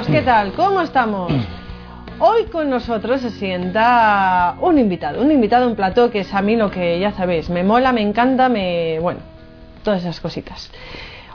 [0.00, 0.52] amigos, ¿qué tal?
[0.52, 1.32] ¿Cómo estamos?
[2.18, 6.56] Hoy con nosotros se sienta un invitado, un invitado en plató que es a mí
[6.56, 8.98] lo que ya sabéis, me mola, me encanta, me...
[9.00, 9.20] bueno,
[9.82, 10.70] todas esas cositas.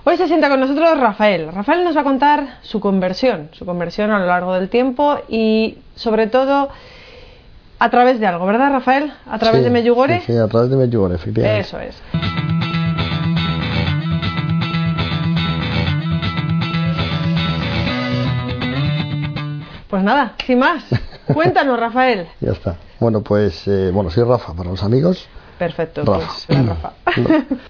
[0.04, 1.52] Hoy se sienta con nosotros Rafael.
[1.52, 5.80] Rafael nos va a contar su conversión, su conversión a lo largo del tiempo y
[5.96, 6.70] sobre todo
[7.80, 9.12] a través de algo, ¿verdad Rafael?
[9.30, 10.20] A través Sí, de Meyugore.
[10.22, 11.60] Sí, sí, a través de Medjugorje, efectivamente.
[11.62, 12.02] Eso es.
[19.96, 20.84] Pues nada, sin más.
[21.34, 22.28] Cuéntanos, Rafael.
[22.42, 22.76] Ya está.
[23.00, 25.26] Bueno, pues, eh, bueno, soy Rafa para los amigos.
[25.58, 26.34] Perfecto, Rafa.
[26.48, 26.92] pues Rafa.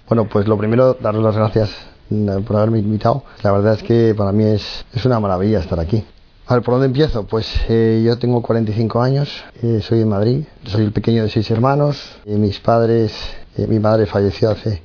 [0.08, 1.70] Bueno, pues lo primero, daros las gracias
[2.10, 3.22] mm, por haberme invitado.
[3.44, 6.04] La verdad es que para mí es, es una maravilla estar aquí.
[6.48, 7.28] A ver, ¿por dónde empiezo?
[7.28, 11.48] Pues eh, yo tengo 45 años, eh, soy de Madrid, soy el pequeño de seis
[11.52, 12.18] hermanos.
[12.26, 13.12] eh, mis padres,
[13.56, 14.82] eh, mi madre falleció hace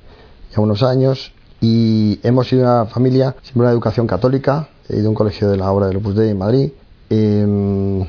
[0.55, 4.67] ya unos años y hemos sido una familia, siempre una educación católica.
[4.89, 6.71] He ido a un colegio de la obra del Opus Dei en Madrid.
[7.11, 8.05] Em,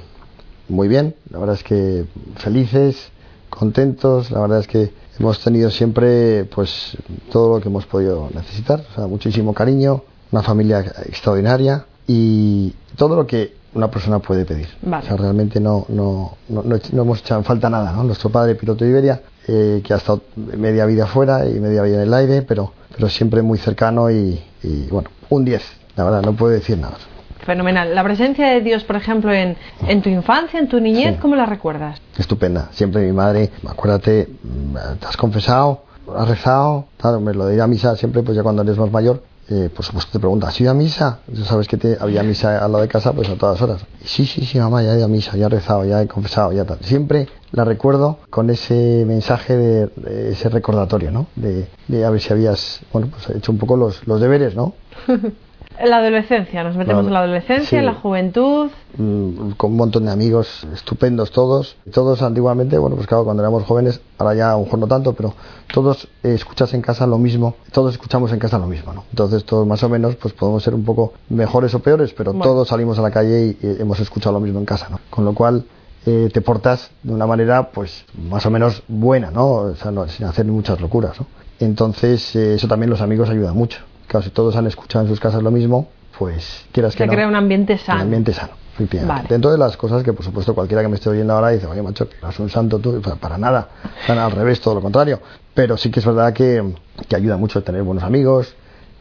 [0.69, 2.05] muy bien, la verdad es que
[2.37, 3.11] felices,
[3.51, 6.97] contentos, la verdad es que hemos tenido siempre pues
[7.33, 13.17] todo lo que hemos podido necesitar, o sea, muchísimo cariño, una familia extraordinaria y todo
[13.17, 14.69] lo que una persona puede pedir.
[14.83, 15.03] Vale.
[15.05, 18.05] O sea, realmente no, no, no, no, no hemos echado en falta nada, ¿no?
[18.05, 21.97] Nuestro padre, piloto de Iberia, eh, que ha estado media vida fuera y media vida
[21.97, 25.61] en el aire, pero, pero siempre muy cercano y, y, bueno, un 10,
[25.97, 26.99] la verdad, no puedo decir nada.
[27.45, 27.95] Fenomenal.
[27.95, 29.57] La presencia de Dios, por ejemplo, en,
[29.89, 31.19] en tu infancia, en tu niñez, Sí.
[31.21, 32.01] ¿cómo la recuerdas?
[32.17, 32.69] estupenda.
[32.73, 35.83] Siempre mi madre, acuérdate, mm, te has confesado,
[36.17, 38.91] has rezado, claro, me lo de ir a misa siempre, pues ya cuando eres más
[38.93, 41.19] mayor, eh, por supuesto te pregunta, ¿has ido a misa?
[41.27, 43.85] Tú sabes que te, había misa al lado de casa, pues a todas horas.
[44.05, 46.53] Sí, sí, sí, mamá, ya he ido a misa, ya he rezado, ya he confesado,
[46.53, 46.79] ya tal.
[46.83, 51.27] Siempre la recuerdo con ese mensaje de, de ese recordatorio, ¿no?
[51.35, 54.75] De, de a ver si habías, bueno, pues hecho un poco los, los deberes, ¿no?
[55.83, 57.75] En la adolescencia, nos metemos en la adolescencia, sí.
[57.77, 58.71] en la juventud.
[58.97, 61.75] Mm, con un montón de amigos estupendos todos.
[61.93, 65.13] Todos antiguamente, bueno, pues claro, cuando éramos jóvenes, ahora ya a lo mejor no tanto,
[65.15, 65.35] pero
[65.75, 69.03] todos eh, escuchas en casa lo mismo, todos escuchamos en casa lo mismo, ¿no?
[69.11, 72.45] Entonces todos más o menos, pues podemos ser un poco mejores o peores, pero Bueno.
[72.45, 75.01] todos salimos a la calle y, eh, hemos escuchado lo mismo en casa, ¿no?
[75.11, 75.65] Con lo cual
[76.07, 79.47] eh, te portas de una manera, pues más o menos buena, ¿no?
[79.51, 81.27] O sea, no- sin hacer muchas locuras, ¿no?
[81.59, 83.81] Entonces eh, eso también los amigos ayuda mucho.
[84.13, 87.13] Claro, si todos han escuchado en sus casas lo mismo, pues quieras que Se no.
[87.15, 88.01] crea un ambiente sano.
[88.01, 89.15] Un ambiente sano, efectivamente.
[89.23, 89.29] Vale.
[89.31, 91.81] Dentro de las cosas que, por supuesto, cualquiera que me esté oyendo ahora dice, oye,
[91.81, 93.69] macho, que eres un santo tú, para, para nada.
[94.07, 95.19] O al revés, todo lo contrario.
[95.55, 96.75] Pero sí que es verdad que,
[97.09, 98.55] que ayuda mucho tener buenos amigos,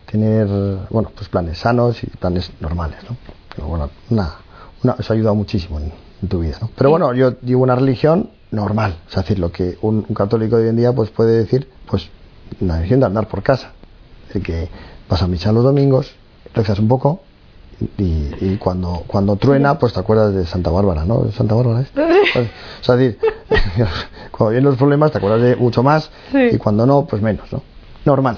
[0.10, 0.48] tener,
[0.90, 3.18] bueno, pues planes sanos y planes normales, ¿no?
[3.54, 4.36] Pero bueno, una,
[4.82, 5.92] una, eso ha ayudado muchísimo en,
[6.22, 6.70] en tu vida, ¿no?
[6.78, 10.64] Pero bueno, yo digo una religión normal, es decir, lo que un, un católico de
[10.64, 12.10] hoy en día pues puede decir, pues
[12.62, 13.72] una religión de andar por casa.
[14.28, 14.70] Es decir, que
[15.12, 16.14] vas a misa los domingos,
[16.56, 17.22] rezas un poco
[17.98, 21.30] y, y cuando, cuando truena, pues te acuerdas de Santa Bárbara, ¿no?
[21.32, 21.90] ¿Santa Bárbara es?
[21.90, 22.48] Pues,
[22.80, 23.20] o sea, decir,
[24.32, 26.38] cuando vienen los problemas te acuerdas de mucho más Sí.
[26.54, 27.62] y cuando no, pues menos, ¿no?
[28.06, 28.38] Normal,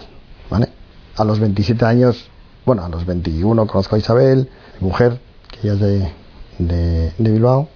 [0.50, 0.70] ¿vale?
[1.16, 2.26] A los 27 años,
[2.66, 5.20] bueno, a los 21 conozco a Isabel, mi mujer,
[5.52, 6.12] que ella es de,
[6.58, 7.68] de, de Bilbao,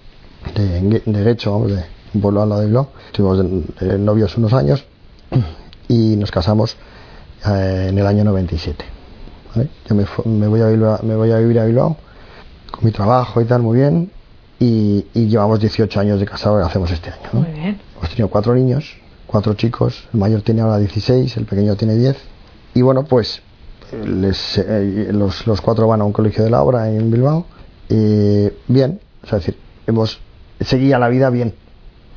[0.56, 1.84] de, de Guecho, vamos, de
[2.14, 2.88] un pueblo al lado de Bilbao.
[3.06, 3.44] Estuvimos
[4.00, 4.84] novios unos años
[5.88, 6.76] y nos casamos
[7.46, 8.84] eh, en el año 97.
[9.54, 9.68] ¿vale?
[9.88, 10.04] Yo me,
[10.38, 11.96] me voy a Bilbao- me voy a vivir a Bilbao
[12.70, 14.10] con mi trabajo y tal, muy bien.
[14.60, 17.28] Y, y llevamos 18 años de casado que hacemos este año.
[17.32, 17.40] ¿no?
[17.40, 17.80] Muy bien.
[17.96, 20.08] Hemos tenido cuatro niños, cuatro chicos.
[20.12, 22.16] El mayor tiene ahora 16, el pequeño tiene 10.
[22.74, 23.40] Y bueno, pues
[24.04, 27.46] les, eh, los, los cuatro van a un colegio de la obra en Bilbao.
[27.88, 30.20] Eh, bien, o sea, es decir, hemos
[30.60, 31.54] seguía la vida bien,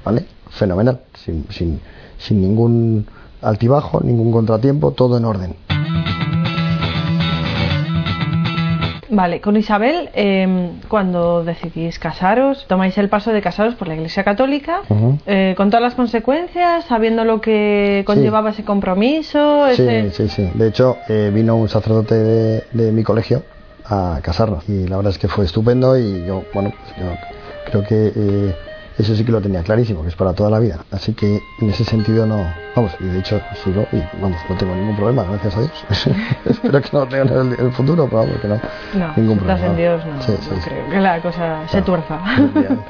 [0.04, 0.26] ¿vale?
[0.50, 1.80] Fenomenal, sin, sin,
[2.18, 3.06] sin ningún
[3.42, 5.56] altibajo, ningún contratiempo, todo en orden.
[9.14, 14.24] Vale, con Isabel, eh, cuando decidís casaros, tomáis el paso de casaros por la Iglesia
[14.24, 14.84] Católica,
[15.26, 19.66] eh, con todas las consecuencias, sabiendo lo que conllevaba ese compromiso.
[19.76, 20.50] Sí, ese- sí, sí.
[20.54, 23.44] De hecho, eh, vino un sacerdote de, de mi colegio
[23.84, 27.18] a casarnos y la verdad es que fue estupendo y yo, bueno, pues yo
[27.66, 28.56] creo que eh,
[28.98, 30.80] eso sí que lo tenía clarísimo, que es para toda la vida.
[30.92, 32.46] Así que en ese sentido no,
[32.76, 35.72] vamos, y de hecho sigo y vamos, no tengo ningún problema, gracias a Dios.
[36.46, 38.56] Espero que no lo tenga en el, futuro, pero vamos, que no.
[38.94, 39.68] No, ningún si estás problema.
[39.68, 40.70] en Dios, no, Sí, no sí, sí.
[40.70, 42.20] creo que la cosa se tuerza.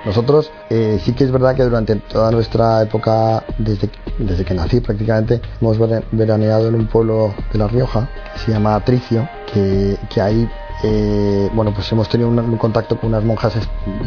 [0.06, 4.80] Nosotros eh, sí que es verdad que durante toda nuestra época, desde, desde que nací
[4.80, 9.98] prácticamente, hemos vera- veraneado en un pueblo de La Rioja que se llama Tricio, que,
[10.10, 10.50] que ahí
[10.84, 13.54] eh, bueno, pues hemos tenido un, un contacto con unas monjas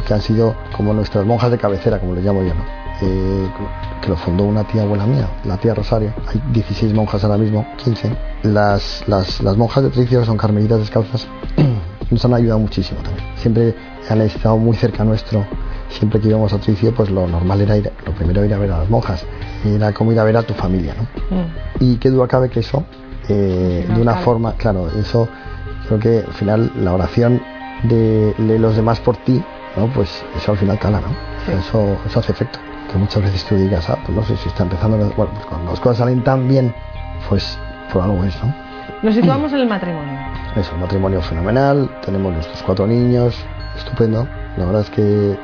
[0.07, 2.85] que han sido como nuestras monjas de cabecera, como les llamo yo, ¿no?
[3.03, 3.49] Eh,
[4.01, 6.13] que lo fundó una tía abuela mía, la tía Rosario.
[6.29, 8.17] Hay 16 monjas ahora mismo, 15.
[8.45, 11.27] Las, las, las monjas de Tricio son carmelitas descalzas
[12.11, 13.27] nos han ayudado muchísimo también.
[13.37, 13.75] Siempre
[14.09, 15.45] han estado muy cerca nuestro.
[15.89, 18.71] Siempre que íbamos a Tricio, pues lo normal era ir, lo primero ir a ver
[18.73, 19.25] a las monjas.
[19.65, 21.37] Era como ir a ver a tu familia, ¿no?
[21.37, 21.47] Mm.
[21.81, 22.85] Y qué duda cabe que eso,
[23.29, 25.29] eh, de una forma, claro, eso
[25.87, 27.43] creo que al final la oración
[27.85, 29.43] de, de los demás por ti,
[29.77, 29.87] ¿no?
[29.89, 31.09] Pues eso al final cala, ¿no?
[31.47, 31.53] Sí.
[31.53, 32.59] Eso, eso hace efecto.
[32.91, 35.71] Que muchas veces tú digas, ah, pues no sé si está empezando, bueno, pues cuando
[35.71, 36.75] las cosas salen tan bien,
[37.29, 37.59] pues
[37.93, 38.55] por algo es, ¿no?
[39.03, 40.19] Nos situamos en el matrimonio.
[40.57, 43.37] Es un matrimonio fenomenal, tenemos nuestros cuatro niños,
[43.77, 44.27] estupendo.
[44.57, 45.37] La verdad es que eh,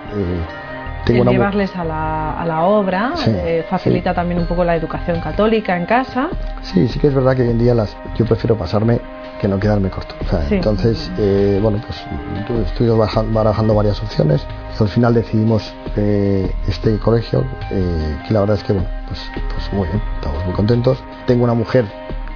[1.05, 4.65] tengo el una llevarles a la, a la obra Sí, eh, facilita también un poco
[4.65, 6.29] la educación católica en casa.
[6.63, 9.01] Sí, sí que es verdad que hoy en día las, yo prefiero pasarme
[9.41, 10.15] que no quedarme corto.
[10.21, 10.55] O sea, Sí.
[10.57, 14.43] Entonces, eh, bueno, pues baja- barajando varias opciones.
[14.79, 19.21] Y al final decidimos eh, este colegio, eh, que la verdad es que, bueno, pues,
[19.55, 20.99] pues muy bien, estamos muy contentos.
[21.27, 21.85] Tengo una mujer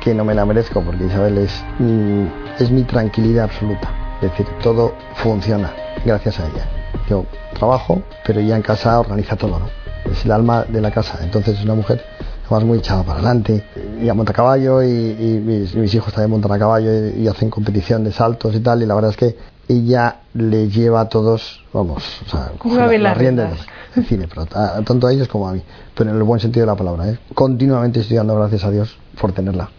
[0.01, 2.25] que no me la merezco porque Isabel es, mm,
[2.59, 3.89] es mi tranquilidad absoluta.
[4.21, 5.71] Es decir, todo funciona
[6.05, 6.67] gracias a ella.
[7.09, 7.25] Yo
[7.55, 9.67] trabajo, pero ella en casa organiza todo, ¿no?
[10.11, 11.19] Es el alma de la casa.
[11.23, 12.03] Entonces es una mujer
[12.47, 13.65] además muy echada para adelante.
[14.05, 17.27] Ella monta a caballo y, y mis, mis hijos también montan a caballo y, y
[17.29, 18.83] hacen competición de saltos y tal.
[18.83, 19.35] Y la verdad es que
[19.67, 23.61] ella le lleva a todos, vamos, o sea, coge la- riendas.
[23.95, 25.63] del cine, pero a- tanto a ellos como a mí.
[25.95, 27.19] Pero en el buen sentido de la palabra, ¿eh?
[27.33, 29.71] Continuamente estoy dando gracias a Dios por tenerla.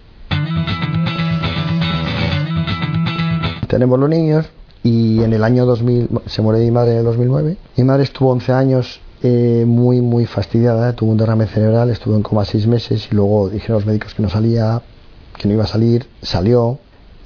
[3.67, 4.47] Tenemos los niños
[4.83, 7.57] y en el año 2000 se muere mi madre en el 2009.
[7.77, 12.21] Mi madre estuvo 11 años eh, muy, muy fastidiada, tuvo un derrame cerebral, estuvo en
[12.21, 14.83] coma 6 meses y luego dijeron los médicos que no salía,
[15.35, 16.77] que no iba a salir, salió.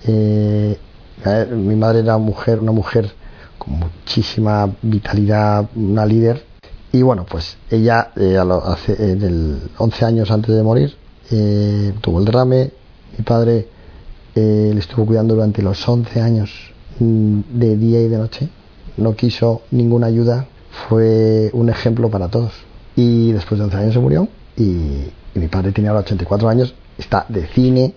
[0.07, 0.77] Eh,
[1.51, 3.11] mi madre era mujer, una mujer
[3.57, 6.45] con muchísima vitalidad, una líder.
[6.93, 10.95] Y bueno, pues ella eh, hace, en el 11 años antes de morir
[11.31, 12.71] eh, tuvo el derrame.
[13.17, 13.67] Mi padre
[14.35, 16.49] eh, le estuvo cuidando durante los 11 años
[16.99, 18.49] mm, de día y de noche.
[18.95, 20.47] No quiso ninguna ayuda.
[20.87, 22.51] Fue un ejemplo para todos.
[22.95, 24.27] Y después de 11 años se murió.
[24.57, 26.73] Y, y mi padre tiene ahora 84 años.
[26.97, 27.93] Está de cine,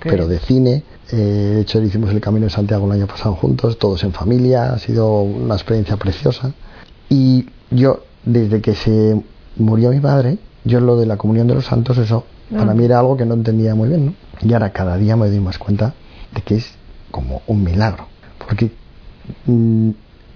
[0.00, 0.82] qué pero de cine.
[1.12, 4.72] Eh, de hecho, hicimos el Camino de Santiago el año pasado juntos, todos en familia.
[4.72, 6.52] Ha sido una experiencia preciosa.
[7.08, 9.20] Y yo, desde que se
[9.56, 12.74] murió mi padre, yo lo de la comunión de los santos, eso para Ah.
[12.74, 14.14] mí era algo que no entendía muy bien, ¿no?
[14.42, 15.94] Y ahora cada día me doy más cuenta
[16.34, 16.72] de que es
[17.10, 18.06] como un milagro.
[18.44, 18.72] Porque
[19.46, 19.90] mm,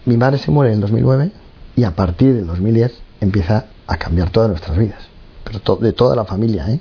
[0.06, 1.32] mi madre se muere en el 2009
[1.76, 5.00] y a partir del 2010 empieza a cambiar todas nuestras vidas.
[5.44, 6.80] Pero to- de toda la familia, ¿eh?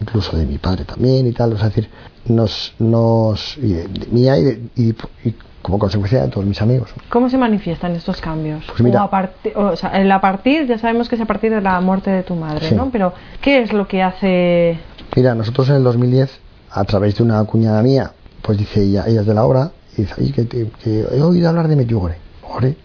[0.00, 1.52] Incluso de mi padre también y tal.
[1.52, 1.90] O sea, es decir,
[2.26, 4.94] nos, nos, y de- de mía y, de- y-
[5.28, 6.90] y como consecuencia de todos mis amigos.
[7.10, 8.64] ¿Cómo se manifiestan estos cambios?
[8.68, 9.02] Pues mira.
[9.02, 11.60] O a parti- o sea, el a partir, ya sabemos que es a partir de
[11.60, 12.74] la muerte de tu madre, Sí.
[12.74, 12.90] ¿no?
[12.90, 13.12] Pero,
[13.42, 14.78] ¿qué es lo que hace...?
[15.16, 16.30] Mira, nosotros en el 2010,
[16.70, 18.12] a través de una cuñada mía,
[18.42, 21.48] pues dice ella, ella es de la obra, y dice, que, te- que he oído
[21.48, 22.18] hablar de Medjugorje.
[22.40, 22.76] Medjugorje,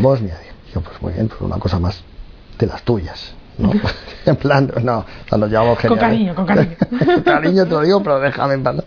[0.00, 0.36] Bosnia.
[0.72, 2.02] Digo, pues muy bien, pues una cosa más
[2.58, 3.34] de las tuyas.
[3.58, 3.70] ¿no?
[4.26, 6.00] en plan, no, o sea, nos llevamos Con genial.
[6.00, 6.76] cariño, con cariño.
[7.14, 8.76] con cariño te lo digo, pero déjame en paz.
[8.76, 8.84] No,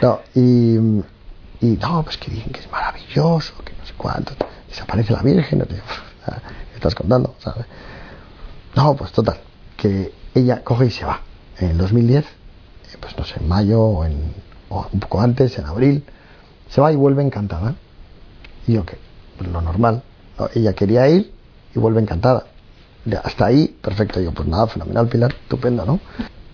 [0.00, 0.76] No, y,
[1.60, 4.32] y no, pues que dicen que es maravilloso, que no sé cuánto.
[4.68, 5.74] Desaparece la Virgen, no te,
[6.26, 7.34] ¿qué estás contando?
[7.40, 7.66] ¿sabes?
[8.76, 9.38] No, pues total,
[9.76, 11.20] que ella coge y se va.
[11.58, 12.28] En el 2010, eh,
[13.00, 14.34] pues no sé, en mayo o, en,
[14.68, 16.04] o un poco antes, en abril,
[16.68, 17.74] se va y vuelve encantada.
[18.66, 18.98] Y yo, que
[19.38, 20.02] pues lo normal,
[20.38, 20.48] ¿no?
[20.54, 21.32] ella quería ir
[21.74, 22.44] y vuelve encantada.
[23.22, 24.18] Hasta ahí, perfecto.
[24.18, 26.00] Digo, pues nada, fenomenal, Pilar, estupendo, ¿no?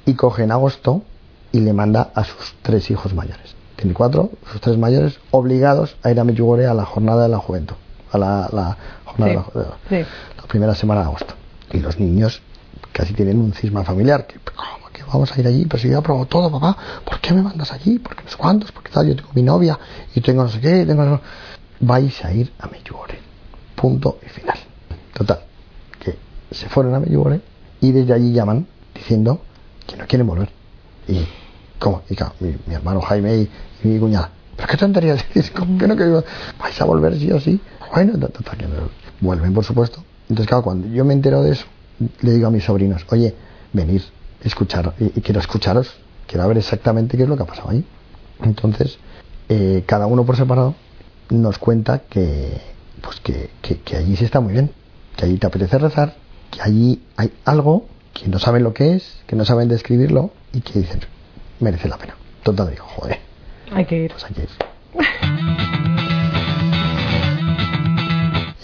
[0.05, 1.03] Y coge en agosto
[1.51, 3.55] y le manda a sus tres hijos mayores.
[3.77, 7.39] Tiene cuatro, sus tres mayores, obligados a ir a Medjugorje a la jornada de la
[7.39, 7.75] juventud,
[8.13, 10.11] a la, la jornada Sí, de la, ju- sí.
[10.37, 11.35] la primera semana de agosto.
[11.73, 12.43] Y los niños
[12.93, 14.27] casi tienen un cisma familiar.
[14.27, 15.65] Que, ¿Cómo que vamos a ir allí?
[15.65, 16.77] Pero si yo he probado todo, papá.
[17.05, 17.99] ¿Por qué me mandas allí?
[17.99, 18.71] ¿Por qué no sé cuántos?
[18.73, 19.09] ¿Por qué tal?
[19.09, 19.79] Yo tengo mi novia
[20.15, 20.85] y tengo no sé qué.
[20.85, 21.21] Tengo no-
[21.81, 23.19] Vais a ir a Medjugorje.
[23.83, 24.57] Punto y final.
[25.13, 25.41] Total.
[25.99, 26.17] Que
[26.53, 27.41] se fueron a Medjugorje
[27.81, 29.41] y desde allí llaman diciendo
[29.89, 30.51] que no quieren volver.
[31.09, 31.27] Y,
[31.81, 32.03] ¿cómo?
[32.09, 33.51] Y claro, mi, hermano Jaime y,
[33.83, 34.31] mi cuñada.
[34.55, 35.51] ¿Pero qué tonterías decís?
[35.51, 36.23] ¿Cómo que no queréis?
[36.61, 37.61] ¿Vais a volver sí o sí?
[37.93, 38.89] Bueno, total, que no.
[39.21, 40.05] vuelven, por supuesto.
[40.29, 41.67] Entonces, claro, cuando yo me entero de eso,
[42.21, 43.35] le digo a mis sobrinos, oye,
[43.73, 44.05] venir,
[44.45, 45.93] escuchar, y, y quiero escucharos,
[46.29, 47.85] quiero ver exactamente qué es lo que ha pasado ahí.
[48.45, 48.99] Entonces,
[49.49, 50.77] eh, cada uno por separado
[51.31, 52.61] nos cuenta que,
[53.01, 54.71] pues que, que, que allí se está muy bien,
[55.17, 56.15] que allí te apetece rezar,
[56.51, 60.61] que allí hay algo que no saben lo que es, que no saben describirlo y
[60.61, 61.01] que dicen,
[61.61, 62.15] merece la pena.
[62.43, 63.19] Total, digo, joder,
[63.73, 64.11] Hay que ir.
[64.13, 64.49] pues hay que ir.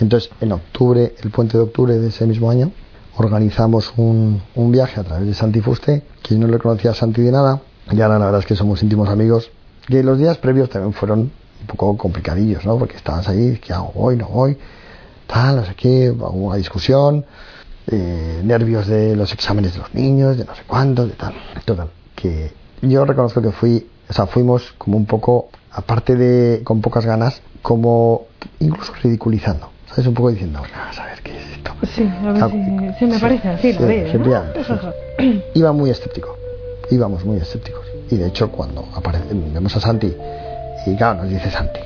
[0.01, 2.71] Entonces, en octubre, el puente de octubre de ese mismo año,
[3.17, 6.95] organizamos un, un viaje a través de Santi Fuste, que yo no le conocía a
[6.95, 9.51] Santi de nada, y ahora la verdad es que somos íntimos amigos,
[9.89, 12.79] que los días previos también fueron un poco complicadillos, ¿no?
[12.79, 13.93] Porque estabas ahí, ¿qué hago?
[13.95, 14.17] ¿Voy?
[14.17, 14.57] ¿No voy?
[15.27, 17.25] Tal, no sé qué, una discusión,
[17.91, 21.35] eh, nervios de los exámenes de los niños, de no sé cuánto, de tal.
[21.65, 26.81] Total, que yo reconozco que fui, o sea, fuimos como un poco, aparte de con
[26.81, 28.27] pocas ganas, como
[28.61, 29.71] incluso ridiculizando.
[29.89, 30.07] ¿Sabes?
[30.07, 31.73] Un poco diciendo, "Ah, a saber qué es esto.
[31.95, 34.53] Sí, a ver si, si me parece así, sí, lo veo, ¿no?
[35.19, 35.43] sí.
[35.55, 36.37] Iba muy escéptico,
[36.91, 37.87] íbamos muy escépticos.
[38.11, 40.15] Y de hecho, cuando aparece, vemos a Santi,
[40.87, 41.81] y claro, nos dice Santi,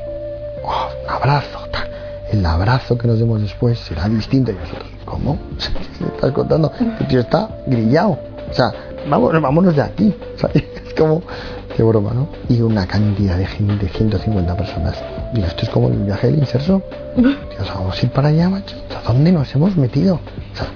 [0.64, 1.88] "Oh, un abrazo, tal".
[2.30, 4.52] el abrazo que nos demos después será distinto.
[4.52, 5.38] Y nosotros, ¿cómo?
[5.98, 6.72] ¿Qué estás contando?
[7.00, 8.18] El tío está grillado.
[8.50, 8.72] O sea,
[9.08, 10.14] vamos, vámonos de aquí.
[10.36, 11.22] O sea, es como,
[11.76, 12.28] qué broma, ¿no?
[12.48, 15.02] Y una cantidad de gente, 150 personas.
[15.34, 16.82] Digo, esto es como el viaje del inserso.
[17.16, 18.76] Dios, vamos a ir para allá, macho.
[18.88, 20.14] O sea, ¿dónde nos hemos metido?
[20.16, 20.66] O sea,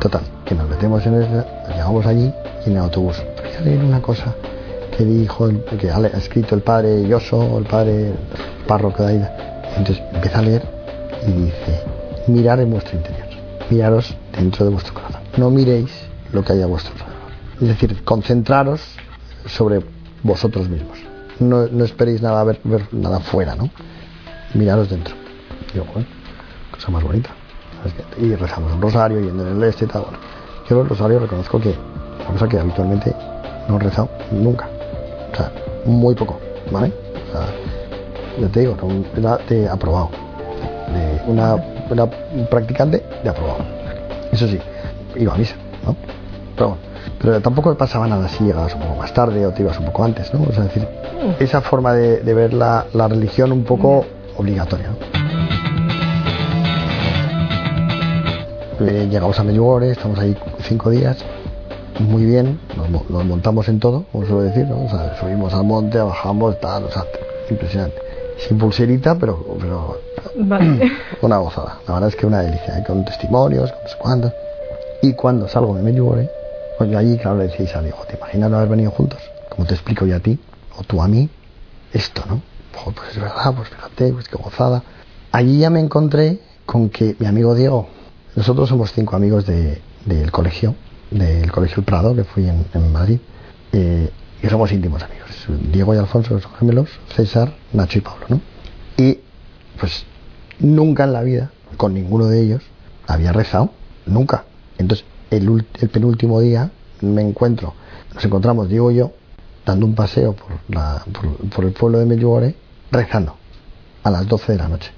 [0.00, 1.44] total, que nos metemos en el...
[1.68, 2.32] Llegamos allí
[2.64, 3.22] y en el autobús.
[3.42, 4.34] Voy a leer una cosa
[4.96, 8.12] que dijo, el- que ha escrito el padre Yoso, el padre
[8.66, 9.62] párroco de Aida.
[9.76, 10.62] Entonces empieza a leer
[11.26, 11.82] y dice,
[12.28, 13.26] mirar en vuestro interior,
[13.70, 15.20] miraros dentro de vuestro corazón.
[15.36, 15.90] No miréis
[16.32, 17.16] lo que hay a vuestro alrededor.
[17.60, 18.80] Es decir, concentraros
[19.46, 19.80] sobre
[20.22, 20.98] vosotros mismos.
[21.38, 23.68] No, no esperéis nada ver, ver nada fuera, ¿no?
[24.54, 25.14] Miraros dentro.
[25.72, 26.08] Digo, bueno,
[26.72, 27.30] cosa más bonita.
[28.18, 30.04] Y rezamos un rosario yendo en el este y tal.
[30.68, 31.74] Yo el rosario reconozco que
[32.26, 33.14] cosa que habitualmente
[33.68, 34.68] no he rezado nunca.
[35.32, 35.52] O sea,
[35.84, 36.38] muy poco,
[36.70, 36.92] ¿vale?
[37.28, 37.46] O sea,
[38.40, 38.76] ya te digo,
[39.16, 40.10] era de aprobado.
[40.92, 41.56] De una,
[41.90, 42.06] una
[42.50, 43.64] practicante de aprobado.
[44.32, 44.58] Eso sí,
[45.16, 45.54] iba a misa,
[45.84, 45.96] ¿no?
[46.54, 46.82] Pero, bueno,
[47.20, 49.86] pero tampoco me pasaba nada si llegabas un poco más tarde o te ibas un
[49.86, 50.42] poco antes, ¿no?
[50.42, 50.88] O sea, es decir,
[51.38, 54.04] esa forma de, de ver la, la religión un poco
[54.36, 55.16] obligatoria, ¿no?
[58.78, 61.16] Eh, llegamos a Medjugorje, estamos ahí cinco días,
[62.00, 64.84] muy bien, nos, nos montamos en todo, como suelo decir, ¿no?
[64.84, 67.04] O sea, subimos al monte, bajamos, tal, o sea,
[67.50, 68.00] impresionante.
[68.38, 69.98] Sin pulserita, pero, pero
[70.34, 70.90] Vale.
[71.22, 71.80] una gozada.
[71.86, 72.84] La verdad es que una delicia, ¿eh?
[72.86, 74.32] con testimonios, con no sé cuántos.
[75.02, 76.28] Y cuando salgo de Medjugorje,
[76.78, 79.20] pues yo allí, claro, le decía a digo, ¿te imaginas no haber venido juntos?
[79.48, 80.38] Como te explico yo a ti,
[80.76, 81.30] o tú a mí,
[81.92, 82.42] esto, ¿no?
[82.74, 84.82] Joder, pues es verdad, pues fíjate, pues qué gozada.
[85.32, 87.88] Allí ya me encontré con que mi amigo Diego,
[88.34, 90.74] nosotros somos cinco amigos de- del colegio,
[91.10, 93.18] del colegio El Prado, que fui en, Madrid,
[93.72, 94.10] eh,
[94.42, 95.30] y somos íntimos amigos.
[95.72, 98.40] Diego y Alfonso son gemelos, César, Nacho y Pablo, ¿no?
[98.96, 99.18] Y
[99.78, 100.04] pues
[100.58, 102.62] nunca en la vida, con ninguno de ellos,
[103.06, 103.70] había rezado,
[104.06, 104.44] nunca.
[104.78, 106.70] Entonces, el, el penúltimo día
[107.00, 107.74] me encuentro,
[108.14, 109.12] nos encontramos, Diego y yo,
[109.64, 111.04] dando un paseo por, la,
[111.54, 112.54] por, el pueblo de Medjugorje,
[112.90, 113.36] rezando,
[114.02, 114.90] a las 12 de la noche.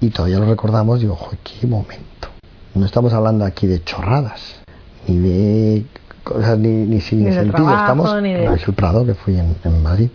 [0.00, 2.28] Y todavía lo recordamos, digo, "Joder, qué momento.
[2.74, 4.61] No estamos hablando aquí de chorradas,
[5.08, 5.84] ni de
[6.24, 7.54] cosas ni, ni sin Ni sentido.
[7.56, 10.08] trabajo, estamos ni de- en el Prado, que fui en, en Madrid,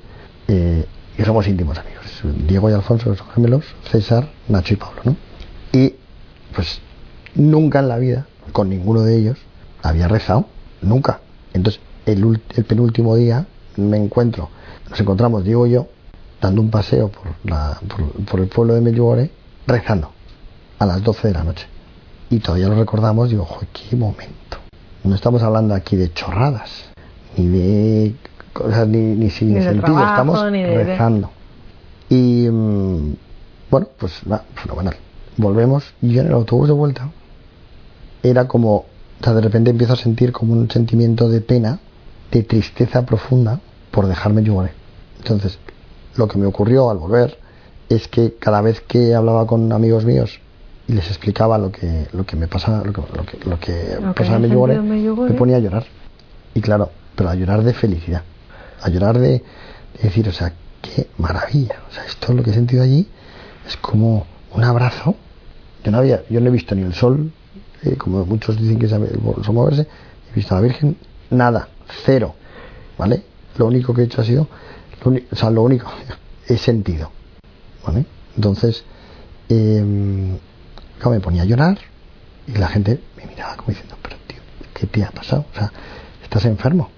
[0.48, 0.86] eh,
[1.18, 2.06] y somos íntimos amigos.
[2.48, 5.16] Diego y Alfonso son gemelos, César, Nacho y Pablo, ¿no?
[5.74, 5.94] Y
[6.56, 6.80] pues
[7.36, 9.38] nunca en la vida, con ninguno de ellos,
[9.84, 10.46] había rezado,
[10.82, 11.20] nunca.
[11.54, 14.50] Entonces, el, el penúltimo día me encuentro,
[14.90, 15.88] nos encontramos Diego y yo,
[16.42, 19.30] dando un paseo por, la, por, por el pueblo de Medjugorje,
[19.68, 20.12] rezando,
[20.80, 21.68] a las 12 de la noche.
[22.30, 24.58] Y todavía lo recordamos, digo, "Joder, qué momento.
[25.08, 26.70] No estamos hablando aquí de chorradas,
[27.38, 28.16] ni de
[28.52, 31.30] cosas ni, ni sin Ni sentido, trabajo, estamos ni de- rezando.
[32.10, 33.14] Y mm,
[33.72, 34.98] bueno, pues nada, fenomenal.
[35.38, 37.10] Volvemos y yo en el autobús de vuelta
[38.22, 38.86] era como, o
[39.24, 41.80] sea, de repente empiezo a sentir como un sentimiento de pena,
[42.32, 43.62] de tristeza profunda
[43.92, 44.72] por dejarme llorar.
[45.20, 45.58] Entonces,
[46.18, 47.38] lo que me ocurrió al volver
[47.88, 50.42] es que cada vez que hablaba con amigos míos
[50.88, 54.14] y les explicaba lo que lo que me pasaba, lo que lo que, lo que
[54.16, 54.80] pasaba en Medjugorje.
[54.80, 55.86] me ponía a llorar.
[56.54, 58.24] Y claro, pero a llorar de felicidad,
[58.82, 62.54] a llorar de, de decir, o sea, qué maravilla, o sea, esto lo que he
[62.54, 63.08] sentido allí
[63.68, 65.16] es como un abrazo.
[65.84, 67.32] Yo no había, yo no he visto ni el sol,
[67.84, 69.88] eh, como muchos dicen que es el sol moverse,
[70.32, 70.98] he visto a la Virgen,
[71.30, 71.68] nada,
[72.06, 72.34] cero,
[72.98, 73.24] ¿vale?
[73.58, 74.48] Lo único que he hecho ha sido,
[75.04, 75.92] lo o sea, lo único,
[76.48, 77.12] he sentido,
[77.86, 78.06] ¿vale?
[78.36, 78.84] Entonces,
[79.50, 80.38] eh,
[80.98, 81.78] claro, me ponía a llorar
[82.48, 84.38] y la gente me miraba como diciendo, pero tío,
[84.74, 85.46] ¿qué te ha pasado?
[85.54, 85.72] O sea,
[86.24, 86.90] estás enfermo.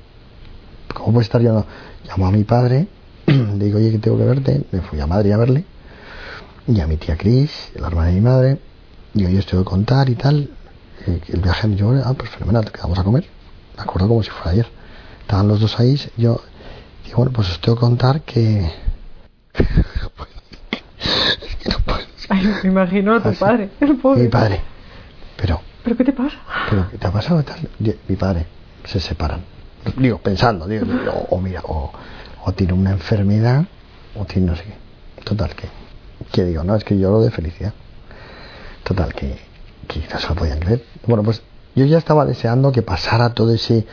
[0.94, 1.42] ¿Cómo puede estar?
[1.42, 1.66] No?
[2.08, 2.88] Llamo a mi padre,
[3.28, 4.64] le digo, oye, que tengo que verte.
[4.72, 5.66] Me fui a Madrid a verle.
[6.68, 8.60] Y a mi tía Cris, la hermana de mi madre.
[9.14, 10.50] Digo, yo estoy a contar y tal.
[11.08, 13.28] eh, el viaje a Medjugorje, ah, pues fenomenal, quedamos a comer.
[13.76, 14.68] Me acuerdo como si fuera ayer.
[15.22, 16.00] Estaban los dos ahí.
[16.18, 16.42] Yo
[17.06, 18.72] digo, bueno, pues os tengo que contar que.
[19.54, 19.66] es
[21.58, 22.00] que no puedo.
[22.40, 24.22] Ay, me imagino a tu padre, el pobre.
[24.24, 24.62] Mi padre.
[25.38, 26.38] Pero, ¿Pero qué te pasa?
[26.70, 27.44] ¿pero qué te ha pasado?
[28.08, 28.46] Mi padre,
[28.86, 29.42] se separan.
[29.98, 30.86] Digo, pensando, digo,
[31.30, 31.92] o, o mira, o,
[32.46, 33.66] o tiene una enfermedad,
[34.16, 35.24] o tiene no sé qué.
[35.24, 35.68] Total, que
[36.32, 37.74] Que digo, no, es que yo lo de felicidad.
[38.84, 39.38] Total, que,
[39.88, 40.84] que no se lo podían creer.
[41.06, 41.42] Bueno, pues
[41.76, 43.86] yo ya estaba deseando que pasara todo ese,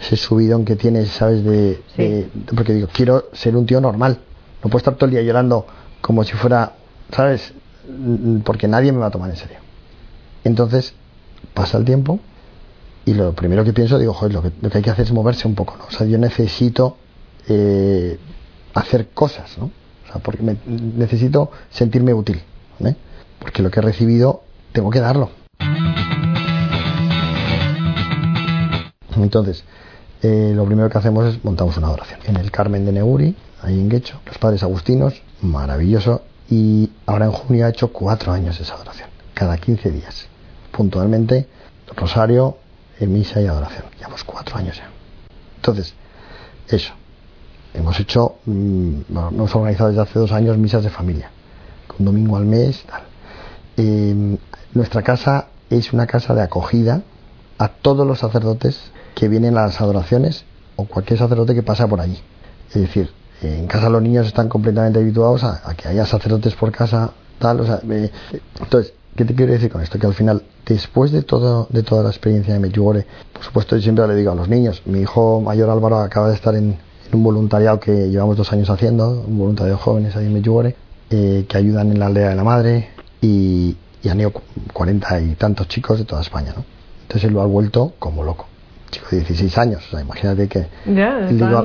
[0.00, 1.42] ese subidón que tienes, ¿sabes?
[1.44, 2.02] De, Sí.
[2.02, 4.18] de- porque digo, quiero ser un tío normal.
[4.62, 5.66] No puedo estar todo el día llorando
[6.00, 6.72] como si fuera,
[7.12, 7.52] ¿sabes?
[7.88, 9.58] Mm, Porque nadie me va a tomar en serio.
[10.44, 10.94] Entonces,
[11.54, 12.20] pasa el tiempo
[13.04, 15.12] y lo primero que pienso, digo, joder, lo que, lo que hay que hacer es
[15.12, 15.84] moverse un poco, ¿no?
[15.86, 16.96] O sea, yo necesito
[17.48, 18.18] eh,
[18.74, 19.66] hacer cosas, ¿no?
[19.66, 22.40] O sea, porque me- necesito sentirme útil.
[23.38, 25.30] Porque lo que he recibido tengo que darlo.
[29.16, 29.64] Entonces,
[30.22, 33.78] eh, lo primero que hacemos es montamos una adoración en el Carmen de Neguri, ahí
[33.78, 36.22] en Guecho, los padres agustinos, maravilloso.
[36.50, 40.26] Y ahora en junio ha hecho cuatro años esa adoración, cada 15 días,
[40.72, 41.48] puntualmente,
[41.96, 42.58] rosario,
[43.00, 43.84] eh, misa y adoración.
[43.98, 44.88] Llevamos cuatro años ya.
[45.56, 45.94] Entonces,
[46.68, 46.92] eso.
[47.72, 51.30] Hemos hecho, mm, bueno, hemos organizado desde hace dos años misas de familia,
[51.98, 53.02] un domingo al mes, tal.
[53.76, 54.38] Eh,
[54.74, 57.02] nuestra casa es una casa de acogida
[57.58, 60.44] a todos los sacerdotes que vienen a las adoraciones
[60.76, 62.20] o cualquier sacerdote que pasa por allí.
[62.68, 63.10] Es decir,
[63.42, 67.60] en casa los niños están completamente habituados a, a que haya sacerdotes por casa, tal,
[67.60, 68.10] o sea, eh,
[68.60, 69.98] entonces, ¿qué te quiero decir con esto?
[69.98, 73.82] Que al final, después de todo, de toda la experiencia de Medjugorje, por supuesto, yo
[73.82, 76.70] siempre le digo a los niños, mi hijo mayor Álvaro acaba de estar en,
[77.08, 80.76] en un voluntariado que llevamos dos años haciendo, un voluntariado de jóvenes ahí en Medjugorje,
[81.10, 82.88] eh, que ayudan en la aldea de la madre
[83.20, 86.64] y, y han ido cu- cuarenta y tantos chicos de toda España, ¿no?
[87.02, 88.46] Entonces él lo ha vuelto como loco.
[88.90, 90.66] Chico de 16 años, o sea, imagínate que...
[90.86, 91.62] Ya, Le digo,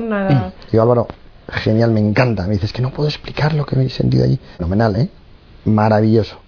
[0.70, 1.06] digo, Álvaro,
[1.50, 2.46] genial, me encanta.
[2.46, 4.38] Me dices que no puedo explicar lo que me he sentido allí.
[4.56, 5.10] Fenomenal, ¿eh?
[5.64, 6.38] Maravilloso.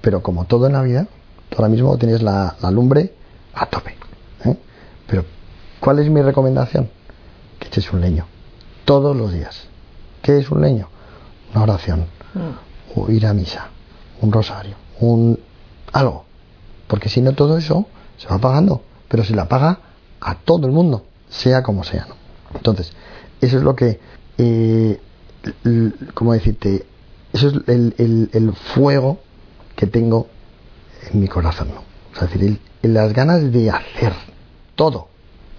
[0.00, 1.06] Pero como todo en la vida,
[1.48, 3.14] tú ahora mismo tienes la, la lumbre
[3.54, 3.96] a tope.
[4.44, 4.56] ¿eh?
[5.06, 5.24] Pero,
[5.80, 6.90] ¿cuál es mi recomendación?
[7.58, 8.26] Que eches un leño.
[8.84, 9.68] Todos los días.
[10.22, 10.88] ¿Qué es un leño?
[11.54, 12.06] Una oración.
[12.34, 12.98] Mm.
[12.98, 13.68] O ir a misa.
[14.20, 14.76] Un rosario.
[15.00, 15.38] Un...
[15.92, 16.24] algo.
[16.86, 18.82] Porque si no todo eso se va pagando.
[19.08, 19.78] Pero se la paga
[20.20, 22.06] a todo el mundo, sea como sea.
[22.08, 22.14] ¿no?
[22.54, 22.92] Entonces,
[23.40, 24.00] eso es lo que,
[24.38, 25.00] eh,
[26.14, 26.84] ¿cómo decirte?
[27.32, 29.20] Eso es el, el- fuego
[29.76, 30.28] que tengo
[31.10, 31.68] en mi corazón.
[32.14, 34.12] O sea, decir, el- las ganas de hacer
[34.74, 35.08] todo.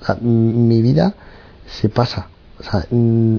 [0.02, 1.16] O sea, mi vida
[1.68, 2.28] se pasa.
[2.60, 3.38] O sea, mm,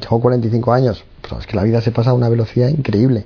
[0.00, 1.04] tengo 45 años,
[1.38, 3.24] es que la vida se pasa a una velocidad increíble.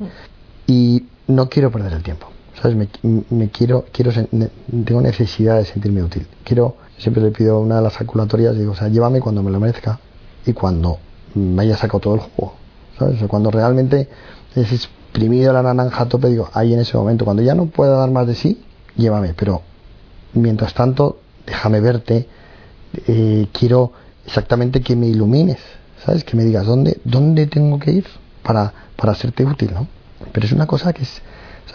[0.67, 2.29] Y no quiero perder el tiempo.
[2.61, 2.89] ¿Sabes?
[3.31, 4.11] Me, quiero, quiero,
[4.85, 6.27] tengo necesidad de sentirme útil.
[6.43, 9.61] Quiero, siempre le pido una de las calculatorias, digo, o sea, llévame cuando me lo
[9.61, 10.01] merezca
[10.47, 10.99] y cuando
[11.37, 12.55] me haya sacado todo el jugo.
[12.99, 13.23] ¿Sabes?
[13.29, 14.09] Cuando realmente
[14.55, 17.97] es exprimido la naranja a tope, digo, ahí en ese momento, cuando ya no pueda
[17.99, 18.63] dar más de sí,
[18.97, 19.35] llévame.
[19.35, 19.63] Pero
[20.33, 22.27] mientras tanto, déjame verte,
[23.07, 23.93] eh, quiero
[24.25, 25.59] exactamente que me ilumines,
[26.05, 26.25] ¿sabes?
[26.25, 28.07] Que me digas dónde, dónde tengo que ir
[28.43, 29.87] para, para serte útil, ¿no?
[30.33, 31.21] Pero es una cosa que es,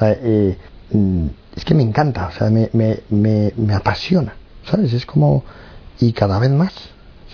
[0.01, 0.57] eh,
[0.91, 4.33] mm, es que me encanta, o sea, me, me, me, me apasiona,
[4.65, 4.93] ¿sabes?
[4.93, 5.43] Es como,
[5.99, 6.73] y cada vez más,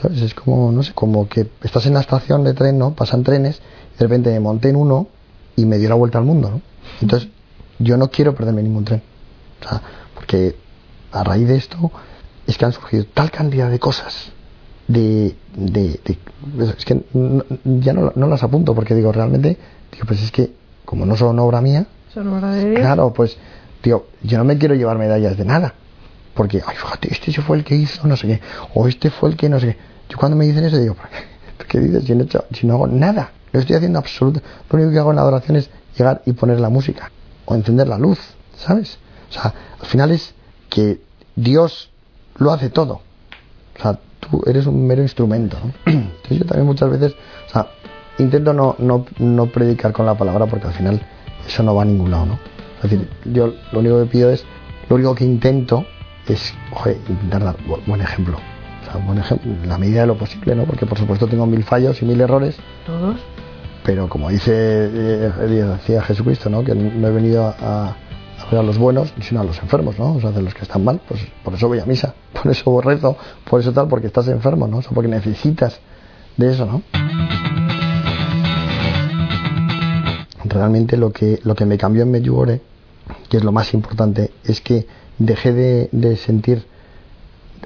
[0.02, 0.22] ¿sabes?
[0.22, 2.94] Es como, no sé, como que estás en la estación de tren, ¿no?
[2.94, 3.62] Pasan trenes,
[3.96, 5.08] y de repente me monté en uno
[5.56, 6.62] y me dio la vuelta al mundo, ¿no?
[7.02, 7.30] Entonces,
[7.80, 9.02] yo no quiero perderme ningún tren,
[9.66, 9.82] o sea,
[10.16, 10.56] porque
[11.12, 11.92] a raíz de esto
[12.46, 14.32] es que han surgido tal cantidad de cosas
[14.88, 16.18] de, de, de-
[16.78, 17.44] es que no-
[17.82, 19.58] ya no, no las apunto porque digo realmente
[19.92, 20.54] digo pues es que
[20.86, 22.80] como no son obra mía Son obra de Dios.
[22.80, 23.38] claro pues
[23.84, 25.74] digo yo no me quiero llevar medallas de nada
[26.38, 28.42] porque ay fíjate este fue el que hizo no sé qué
[28.76, 29.78] o este fue el que no sé qué
[30.10, 31.18] yo cuando me dicen eso digo ¿por qué,
[31.58, 34.40] ¿Por qué dices si no, he hecho- si no hago nada lo estoy haciendo absoluto
[34.70, 37.12] lo único que hago en la adoración es llegar y poner la música
[37.46, 38.20] o encender la luz
[38.56, 40.34] sabes o sea al final es
[40.70, 41.02] que
[41.36, 41.90] Dios
[42.38, 43.02] lo hace todo
[43.78, 45.58] o sea, tú eres un mero instrumento.
[45.64, 45.72] ¿no?
[45.92, 47.14] Entonces yo también muchas veces,
[47.48, 47.68] o sea,
[48.18, 51.02] intento no, no, no predicar con la palabra porque al final
[51.48, 52.40] eso no va a ningún lado, ¿no?
[52.78, 54.44] Es decir, yo lo único que pido es,
[54.90, 55.86] lo único que intento
[56.34, 58.38] es, joder, intentar dar bu- buen ejemplo.
[58.38, 60.64] O sea, buen ejemplo, la medida de lo posible, ¿no?
[60.66, 63.18] Porque por supuesto tengo mil fallos y mil errores, Todos.
[63.84, 66.64] pero como dice eh, decía Jesucristo, ¿no?
[66.64, 67.96] Que no he venido a, a
[68.52, 70.14] ver a los buenos, sino a los enfermos, ¿no?
[70.16, 72.80] O sea, de los que están mal, pues por eso voy a misa, por eso
[72.82, 73.18] rezo,
[73.50, 74.78] por eso tal, porque estás enfermo, ¿no?
[74.78, 75.80] O sea, porque necesitas
[76.38, 76.82] de eso, ¿no?
[80.46, 82.62] Realmente lo que, lo que me cambió en Medjugorje,
[83.30, 86.66] que es lo más importante, es que dejé de, de sentir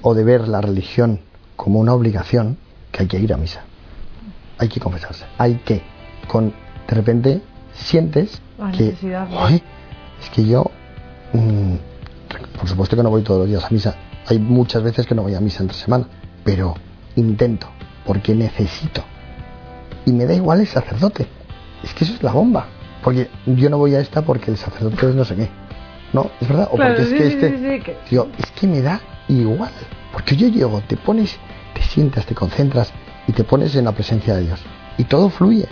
[0.02, 1.20] o de ver la religión
[1.56, 2.58] como una obligación,
[2.92, 3.62] que hay que ir a misa.
[4.58, 5.82] Hay que confesarse, hay que,
[6.28, 6.54] con,
[6.88, 7.42] de repente
[7.74, 9.42] sientes La que, necesidad, ¿no?
[9.42, 9.64] "Oye,
[10.22, 10.66] es que yo,
[11.34, 11.76] mm,
[12.58, 13.96] por supuesto que no voy todos los días a misa,
[14.28, 16.08] hay muchas veces que no voy a misa entre semana,
[16.44, 16.76] pero
[17.16, 17.68] intento,
[18.06, 19.04] porque necesito,
[20.06, 21.28] y me da igual el sacerdote,
[21.84, 22.68] es que eso es la bomba,
[23.04, 25.50] porque yo no voy a esta porque el sacerdote es no sé qué.
[26.14, 26.70] No, es verdad.
[26.72, 27.58] O Claro, porque es sí, que sí, este.
[27.78, 29.72] sí, que- es que me da igual.
[30.12, 31.38] Porque yo llego, te pones,
[31.74, 32.92] te sientas, te concentras
[33.28, 34.60] y te pones en la presencia de Dios.
[34.98, 35.66] Y todo fluye.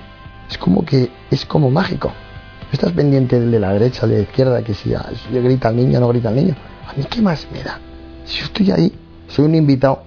[0.50, 2.08] Es como que es como mágico.
[2.10, 5.68] No estás pendiente de la derecha, de la izquierda, que si, ah, si le grita
[5.70, 6.56] al niño no grita al niño.
[6.88, 7.80] A mí, ¿qué más me da?
[8.26, 8.94] Si yo estoy ahí,
[9.28, 10.04] soy un invitado.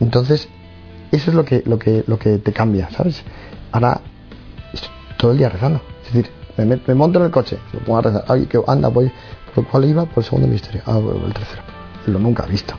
[0.00, 0.48] Entonces,
[1.12, 3.22] eso es lo que, lo que, lo que te cambia, ¿sabes?
[3.72, 4.00] Ahora,
[4.72, 5.80] estoy todo el día rezando.
[6.06, 8.24] Es decir, me, me monto en el coche, me pongo a rezar.
[8.28, 9.10] Ay, que anda, voy.
[9.54, 10.04] ¿Por cuál iba?
[10.06, 10.82] Por el segundo misterio.
[10.86, 11.62] Ah, el tercero.
[12.06, 12.74] Lo nunca he visto.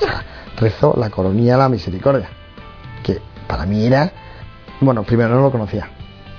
[0.58, 2.28] Rezo la coronilla de la misericordia.
[3.02, 4.12] Que para mí era.
[4.80, 5.88] Bueno, primero no lo conocía.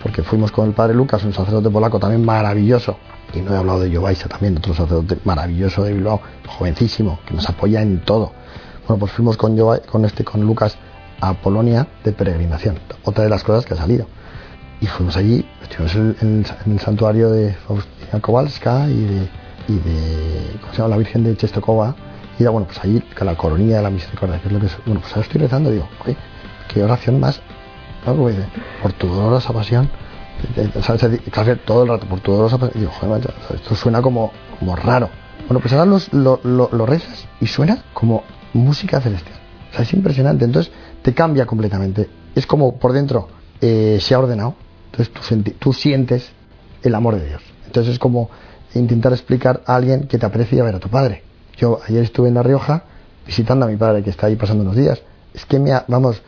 [0.04, 2.98] Porque fuimos con el padre Lucas, un sacerdote polaco también maravilloso.
[3.34, 7.48] Y no he hablado de Jovaisa también, otro sacerdote maravilloso de Bilbao, jovencísimo, que nos
[7.48, 8.34] apoya en todo.
[8.88, 10.76] Bueno, pues fuimos con, Jovai- con este, con Lucas
[11.22, 12.80] a Polonia de peregrinación.
[13.06, 14.06] Otra de las cosas que ha salido.
[14.82, 19.30] Y fuimos allí, estuvimos en, en- en el santuario de Faustina Kowalska y de,
[19.72, 20.90] y de ¿cómo se llama?
[20.90, 21.96] la Virgen de Chestokova.
[22.38, 24.66] Y era, bueno, pues allí con la coronilla de la misericordia, que es lo que
[24.66, 24.78] es.
[24.86, 25.88] Bueno, pues ahora estoy rezando, digo,
[26.74, 27.42] qué oración más,
[28.82, 29.90] por tu dolorosa pasión.
[30.56, 31.60] eh, eh, ¿sabes?
[31.66, 32.80] Todo el rato, por tu dolorosa pasión.
[32.80, 35.10] Digo, joder, esto suena como, como raro.
[35.48, 39.40] Bueno, pues ahora los, lo, rezas y suena como música celestial.
[39.72, 40.46] O sea, es impresionante.
[40.46, 42.10] Entonces te cambia completamente.
[42.36, 43.28] Es como por dentro
[43.60, 44.56] eh, se ha ordenado.
[44.92, 46.32] Entonces tú, tú sientes
[46.82, 47.42] el amor de Dios.
[47.66, 48.30] Entonces es como
[48.80, 51.24] intentar explicar a alguien que te aprecia ver a tu padre.
[51.58, 52.84] Yo ayer estuve en La Rioja
[53.26, 55.02] visitando a mi padre que está ahí pasando unos días.
[55.34, 56.22] Es que me, ha- vamos,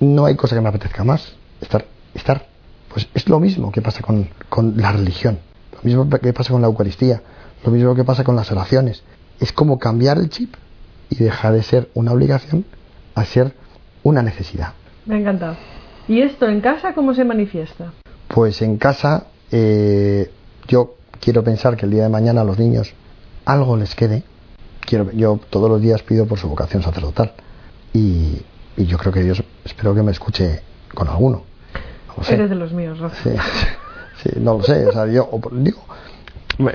[0.00, 1.34] no hay cosa que me apetezca más.
[1.60, 1.84] Estar,
[2.14, 2.46] estar.
[2.92, 5.38] Pues es lo mismo que pasa con, con la religión.
[5.74, 7.22] Lo mismo que pasa con la Eucaristía.
[7.64, 9.02] Lo mismo que pasa con las oraciones.
[9.38, 10.54] Es como cambiar el chip
[11.08, 12.64] y dejar de ser una obligación
[13.14, 13.52] a ser
[14.02, 14.72] una necesidad.
[15.06, 15.56] Me ha encantado.
[16.08, 17.92] ¿Y esto en casa cómo se manifiesta?
[18.28, 20.30] Pues en casa eh,
[20.68, 22.92] yo quiero pensar que el día de mañana a los niños
[23.44, 24.22] algo les quede.
[24.80, 27.32] Quiero, yo todos los días pido por su vocación sacerdotal
[27.92, 28.40] y,
[28.76, 30.62] y yo creo que Dios espero que me escuche
[30.94, 31.42] con alguno.
[32.16, 32.24] No.
[32.28, 33.16] Eres de los míos, Rafa.
[33.22, 33.30] Sí,
[34.22, 34.86] sí, no lo sé.
[34.86, 35.80] O sea, yo o- digo,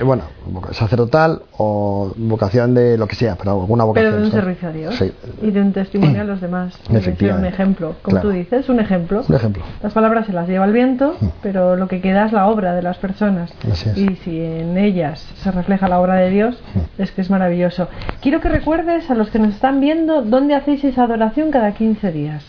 [0.04, 0.24] bueno,
[0.72, 4.12] sacerdotal o vocación de lo que sea, pero alguna vocación.
[4.12, 5.12] Pero de un servicio a Dios Sí.
[5.42, 6.74] y de un testimonio a los demás.
[6.92, 7.48] Efectivamente.
[7.48, 8.28] un ejemplo, como Claro.
[8.28, 9.22] tú dices, un ejemplo.
[9.28, 9.62] Un ejemplo.
[9.82, 12.82] Las palabras se las lleva el viento, pero lo que queda es la obra de
[12.82, 13.52] las personas.
[13.70, 13.96] Así es.
[13.98, 16.58] Y si en ellas se refleja la obra de Dios,
[16.98, 17.88] es que es maravilloso.
[18.20, 22.12] Quiero que recuerdes a los que nos están viendo dónde hacéis esa adoración cada 15
[22.12, 22.44] días.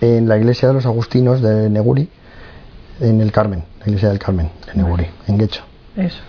[0.00, 2.08] En la iglesia de los agustinos de Neguri,
[3.00, 5.62] en el Carmen, la iglesia del Carmen de Neguri, en Guecho.
[5.96, 6.20] Eso,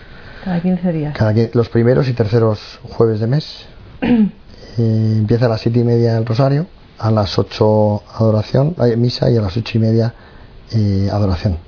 [0.44, 1.16] cada 15 días.
[1.16, 3.66] Cada los primeros y terceros jueves de mes.
[4.78, 6.66] Eh, empieza a las siete y media el rosario,
[6.98, 10.14] a las 8 adoración, misa y a las ocho y media
[10.70, 11.58] eh, adoración.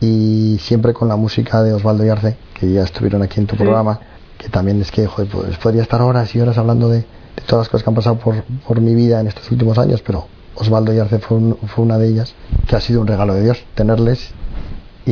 [0.00, 3.54] Y siempre con la música de Osvaldo y Arce, que ya estuvieron aquí en tu
[3.54, 3.62] Sí.
[3.62, 4.00] programa,
[4.36, 7.66] que también es que joder, pues, podría estar horas y horas hablando de, de todas
[7.66, 10.92] las cosas que han pasado por, por mi vida en estos últimos años, pero Osvaldo
[10.92, 12.34] y Arce fue, un- fue una de ellas,
[12.66, 14.30] que ha sido un regalo de Dios tenerles
[15.06, 15.10] y,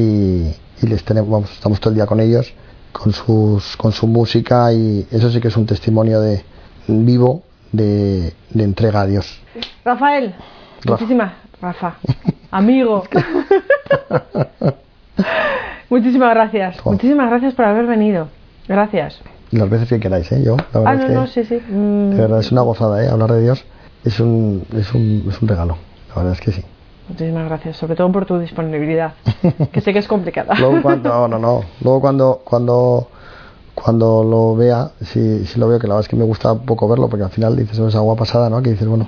[0.83, 2.53] y les tenemos, vamos, estamos todo el día con ellos,
[2.97, 6.43] con sus, con su música y eso sí que es un testimonio de
[6.89, 9.41] vivo de, de entrega a Dios.
[9.85, 10.35] Rafael,
[10.83, 10.91] Rafa.
[10.93, 11.97] muchísimas, Rafa,
[12.51, 13.05] amigo.
[15.91, 18.29] muchísimas gracias, muchísimas gracias por haber venido.
[18.69, 19.21] Gracias.
[19.53, 20.43] Las veces que queráis, ¿eh?
[20.45, 21.55] Yo, la verdad Ah, es no, que no, sí, sí.
[21.69, 23.09] Mm, de verdad es una gozada, ¿eh?
[23.09, 23.65] Hablar de Dios
[24.05, 25.77] es un, es un, es un regalo,
[26.11, 26.63] la verdad es que sí.
[27.09, 29.15] Muchísimas gracias, sobre todo por tu disponibilidad,
[29.73, 30.55] que sé que es complicada.
[30.59, 31.61] Luego cuando, no, no, no.
[31.83, 33.09] Luego cuando, cuando,
[33.75, 36.89] cuando lo vea, si, si lo veo, que la verdad es que me gusta poco
[36.89, 38.61] verlo, porque al final dices, "Oh, es agua pasada, ¿no?
[38.61, 39.07] Que dices, bueno,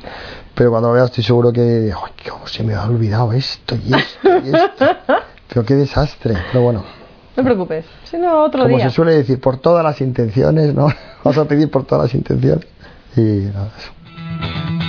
[0.54, 3.92] pero cuando lo vea estoy seguro que, ¡ay, cómo se me ha olvidado esto y
[3.94, 4.84] esto y esto!
[5.48, 6.80] Pero qué desastre, pero bueno.
[6.80, 8.90] No te preocupes, si no, otro Como día.
[8.90, 10.88] se suele decir, por todas las intenciones, ¿no?
[11.24, 12.66] Vamos a pedir por todas las intenciones.
[13.16, 14.87] Y nada, eso.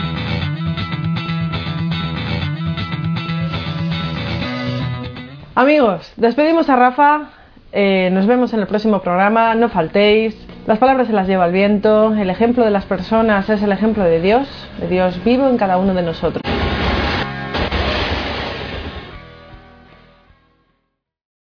[5.59, 7.31] Amigos, despedimos a Rafa.
[7.73, 9.55] eh, nos vemos en el próximo programa.
[9.55, 10.33] No faltéis.
[10.65, 12.13] Las palabras se las lleva el viento.
[12.15, 14.47] El ejemplo de las personas es el ejemplo de Dios,
[14.79, 16.41] de Dios vivo en cada uno de nosotros.